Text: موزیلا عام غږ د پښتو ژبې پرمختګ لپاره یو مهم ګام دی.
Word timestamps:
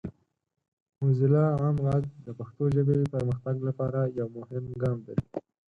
موزیلا 0.99 1.45
عام 1.59 1.75
غږ 1.85 2.03
د 2.25 2.27
پښتو 2.39 2.63
ژبې 2.75 2.97
پرمختګ 3.13 3.55
لپاره 3.67 3.99
یو 4.19 4.27
مهم 4.37 4.65
ګام 4.81 4.97
دی. 5.07 5.17